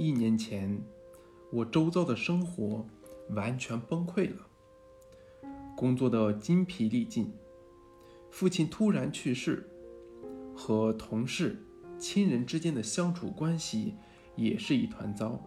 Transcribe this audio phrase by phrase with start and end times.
[0.00, 0.82] 一年前，
[1.52, 2.86] 我周遭的生活
[3.32, 4.46] 完全崩溃了，
[5.76, 7.30] 工作的精疲力尽，
[8.30, 9.68] 父亲突然去世，
[10.56, 11.62] 和同事、
[11.98, 13.94] 亲人之间的相处关系
[14.36, 15.38] 也是一团糟。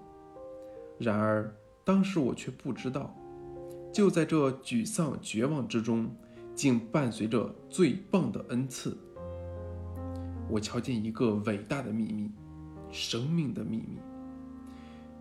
[1.00, 1.52] 然而，
[1.84, 3.12] 当时我却不知道，
[3.92, 6.16] 就在这沮丧绝望之中，
[6.54, 8.96] 竟伴随着最棒的恩赐。
[10.48, 12.30] 我瞧见一个伟大的秘密，
[12.92, 13.98] 生命的秘密。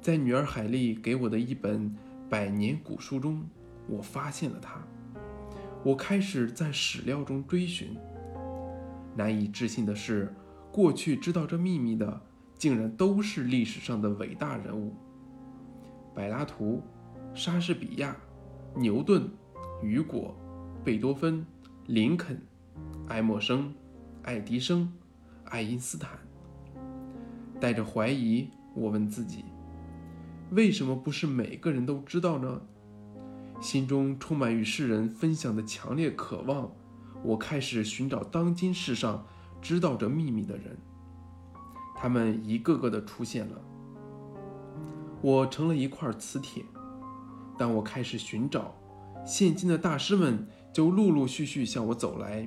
[0.02, 1.94] 在女儿海莉给我的一本
[2.28, 3.48] 百年古书中，
[3.86, 4.82] 我发现了它。
[5.84, 7.96] 我开始在史料中追寻。
[9.14, 10.34] 难以置信的是，
[10.72, 12.20] 过去知道这秘密的，
[12.58, 14.92] 竟然都是历史上的伟大人物：
[16.12, 16.82] 柏拉图、
[17.32, 18.16] 莎士比亚、
[18.74, 19.30] 牛顿、
[19.84, 20.34] 雨果、
[20.82, 21.46] 贝多芬、
[21.86, 22.42] 林肯、
[23.06, 23.72] 爱默生、
[24.24, 24.92] 爱迪生、
[25.44, 26.18] 爱因斯坦。
[27.60, 29.44] 带着怀疑，我问自己。
[30.52, 32.60] 为什么不是每个人都知道呢？
[33.58, 36.70] 心中充满与世人分享的强烈渴望，
[37.22, 39.26] 我开始寻找当今世上
[39.62, 40.76] 知道这秘密的人。
[41.96, 43.58] 他们一个个的出现了，
[45.22, 46.62] 我成了一块磁铁。
[47.56, 48.74] 当我开始寻找，
[49.24, 52.46] 现今的大师们就陆陆续续向我走来，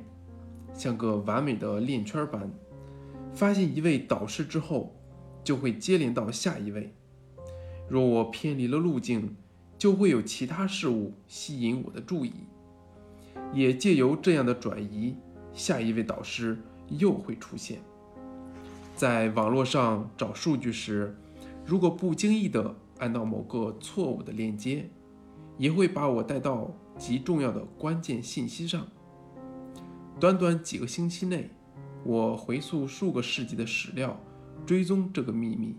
[0.73, 2.52] 像个完美的链圈般。
[3.33, 4.95] 发现一位导师之后，
[5.43, 6.93] 就会接连到下一位。
[7.88, 9.36] 若我偏离了路径，
[9.78, 12.31] 就会有其他事物吸引我的注意，
[13.53, 15.16] 也借由这样的转移，
[15.53, 16.58] 下一位导师
[16.89, 17.80] 又会出现。
[18.95, 21.16] 在网络上找数据时，
[21.66, 24.89] 如果不经意地按到某个错误的链接，
[25.58, 28.88] 也会把我带到极重要的关键信息上。
[30.20, 31.49] 短短几个星期内，
[32.05, 34.17] 我回溯数个世纪的史料，
[34.66, 35.75] 追踪这个秘密。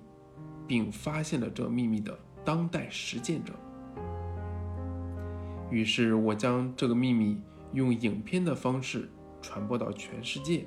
[0.66, 3.52] 并发现了这秘密的当代实践者。
[5.70, 7.40] 于是我将这个秘密
[7.72, 9.10] 用影片的方式
[9.42, 10.64] 传播到全世界，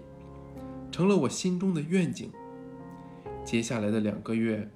[0.91, 2.31] 成了我心中的愿景。
[3.45, 4.69] 接下来的两个月，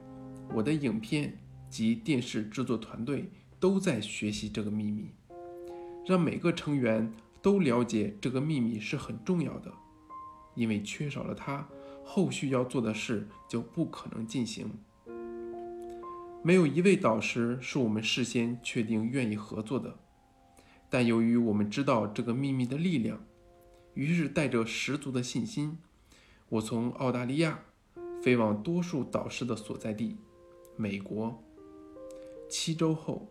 [0.54, 1.38] 我的影片
[1.70, 5.12] 及电视制作团队都在学习这个秘密，
[6.08, 7.12] 让每个成员
[7.42, 9.72] 都了解这个秘密是很重要的，
[10.56, 11.68] 因为缺少了它，
[12.04, 14.72] 后续要做的事就不可能进行。
[16.46, 19.98] 没有一位导师是我们事先确定愿意合作的，
[20.90, 23.24] 但由于我们知道这个秘密的力量，
[23.94, 25.78] 于是带着十足的信心，
[26.50, 27.62] 我从澳大利亚
[28.22, 30.18] 飞往多数导师的所在地——
[30.76, 31.42] 美国。
[32.50, 33.30] 七周后，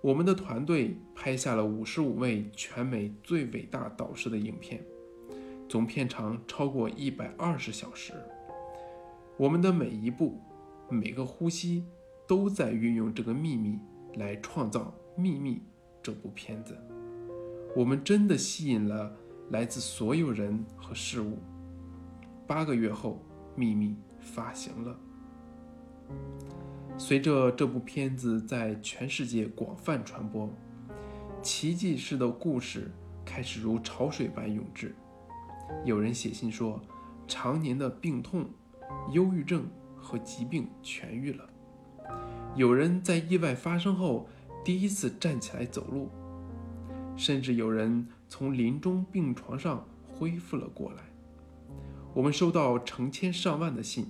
[0.00, 4.82] 我们的团队拍下了五十五位全美最伟大导师的影片，
[5.68, 8.14] 总片长超过一百二十小时。
[9.36, 10.40] 我们的每一步，
[10.88, 11.84] 每个呼吸。
[12.26, 13.78] 都在运用这个秘密
[14.14, 15.56] 来创造《秘密》
[16.02, 16.76] 这部片子。
[17.74, 19.14] 我们真的吸引了
[19.50, 21.38] 来自所有人和事物。
[22.46, 23.22] 八个月后，
[23.58, 24.98] 《秘密》发行了。
[26.98, 30.48] 随着这部片子在全世界广泛传播，
[31.42, 32.90] 奇迹式的故事
[33.24, 34.94] 开始如潮水般涌至。
[35.84, 36.80] 有人写信说，
[37.28, 38.46] 常年的病痛、
[39.12, 41.46] 忧郁症和疾病痊愈了。
[42.56, 44.26] 有人在意外发生后
[44.64, 46.08] 第一次站起来走路，
[47.14, 51.02] 甚至有人从临终病床上恢复了过来。
[52.14, 54.06] 我们收到成千上万的信，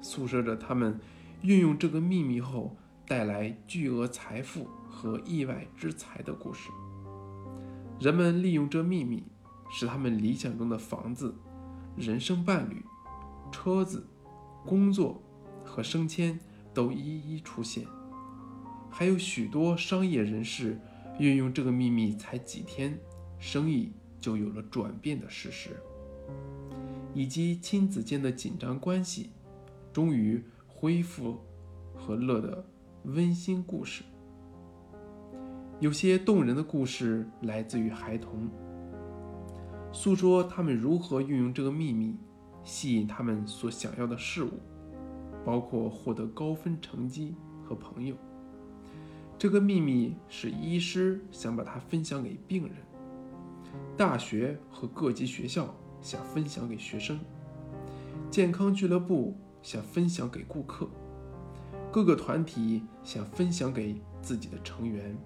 [0.00, 0.98] 诉说着他们
[1.42, 2.74] 运用这个秘密后
[3.06, 6.70] 带来巨额财富和意外之财的故事。
[8.00, 9.22] 人们利用这秘密，
[9.70, 11.34] 使他们理想中的房子、
[11.94, 12.82] 人生伴侣、
[13.52, 14.06] 车子、
[14.64, 15.22] 工作
[15.62, 16.40] 和升迁。
[16.74, 17.86] 都一一出现，
[18.90, 20.80] 还有许多商业人士
[21.18, 22.98] 运用这个秘密，才几天，
[23.38, 25.70] 生意就有了转变的事实，
[27.14, 29.30] 以及亲子间的紧张关系
[29.92, 31.38] 终于恢复
[31.94, 32.64] 和乐的
[33.04, 34.02] 温馨故事。
[35.80, 38.48] 有些动人的故事来自于孩童，
[39.92, 42.16] 诉说他们如何运用这个秘密，
[42.62, 44.60] 吸引他们所想要的事物。
[45.44, 47.34] 包括获得高分成绩
[47.64, 48.16] 和朋友。
[49.38, 52.76] 这个秘密是医师想把它分享给病人，
[53.96, 57.18] 大学和各级学校想分享给学生，
[58.30, 60.88] 健康俱乐部想分享给顾客，
[61.90, 65.16] 各个团体想分享给自己的成员，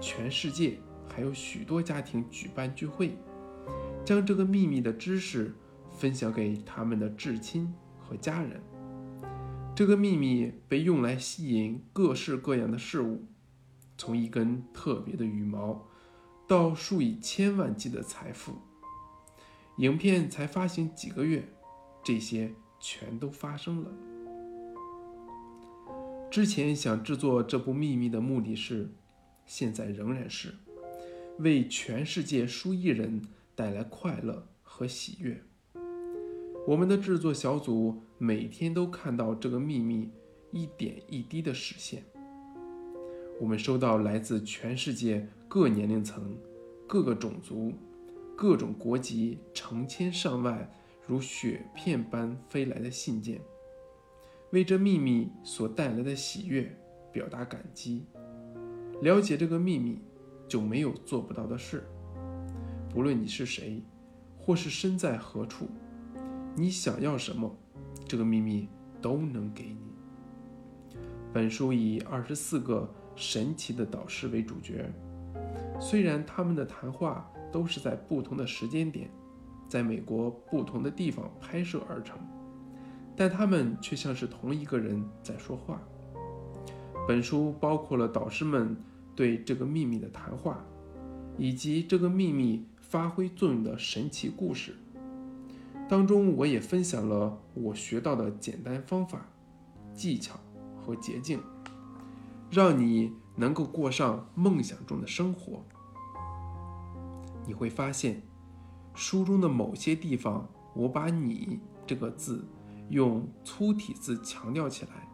[0.00, 3.18] 全世界还有许多家庭举办聚会，
[4.02, 5.54] 将这个秘密的知识
[5.90, 8.62] 分享给他们的至亲和家人。
[9.76, 13.26] 这个秘密被用来吸引各式各样的事物，
[13.98, 15.86] 从一根特别的羽毛，
[16.48, 18.54] 到数以千万计的财富。
[19.76, 21.46] 影片才发行几个月，
[22.02, 23.92] 这些全都发生了。
[26.30, 28.90] 之前想制作这部秘密的目的是，
[29.44, 30.54] 现在仍然是，
[31.40, 33.20] 为全世界数亿人
[33.54, 35.42] 带来快乐和喜悦。
[36.66, 40.10] 我们的制作小组每天都看到这个秘密
[40.50, 42.02] 一点一滴的实现。
[43.40, 46.36] 我们收到来自全世界各年龄层、
[46.84, 47.72] 各个种族、
[48.34, 50.68] 各种国籍成千上万
[51.06, 53.40] 如雪片般飞来的信件，
[54.50, 56.76] 为这秘密所带来的喜悦
[57.12, 58.04] 表达感激。
[59.02, 60.00] 了解这个秘密，
[60.48, 61.86] 就没有做不到的事。
[62.92, 63.80] 不论你是谁，
[64.36, 65.68] 或是身在何处。
[66.58, 67.54] 你想要什么，
[68.08, 68.66] 这个秘密
[69.02, 69.76] 都能给你。
[71.30, 74.90] 本书以二十四个神奇的导师为主角，
[75.78, 79.10] 虽然他们的谈话都是在不同的时间点，
[79.68, 82.18] 在美国不同的地方拍摄而成，
[83.14, 85.78] 但他们却像是同一个人在说话。
[87.06, 88.74] 本书包括了导师们
[89.14, 90.64] 对这个秘密的谈话，
[91.36, 94.74] 以及这个秘密发挥作用的神奇故事。
[95.88, 99.24] 当中，我也分享了我学到的简单方法、
[99.94, 100.34] 技巧
[100.76, 101.40] 和捷径，
[102.50, 105.64] 让你能够过上梦想中的生活。
[107.46, 108.20] 你会发现，
[108.94, 112.44] 书中的某些地方，我把你这个字
[112.88, 115.08] 用粗体字强调起来，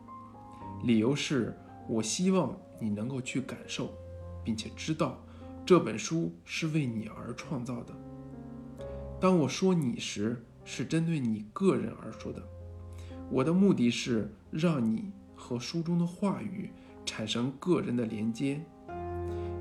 [0.85, 1.55] 理由是
[1.87, 3.91] 我希望你能够去感受，
[4.43, 5.19] 并且知道
[5.67, 7.95] 这本书是为你而创造的。
[9.21, 12.43] 当我说你时，是针对你个人而说的。
[13.31, 16.71] 我的目的是让你和书中的话语
[17.07, 18.61] 产生个人的连接，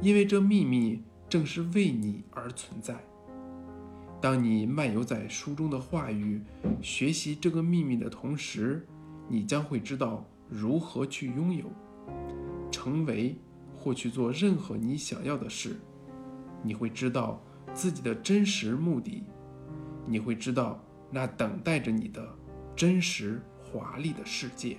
[0.01, 3.01] 因为这秘密正是为你而存在。
[4.19, 6.41] 当你漫游在书中的话语，
[6.81, 8.85] 学习这个秘密的同时，
[9.27, 11.65] 你将会知道如何去拥有、
[12.69, 13.35] 成为
[13.75, 15.79] 或去做任何你想要的事。
[16.61, 17.41] 你会知道
[17.73, 19.23] 自己的真实目的，
[20.05, 20.83] 你会知道。
[21.11, 22.25] 那等待着你的
[22.75, 24.77] 真实华丽的世界。